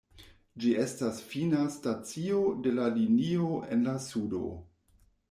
[0.61, 4.43] Ĝi estas fina stacio de la linio en la sudo.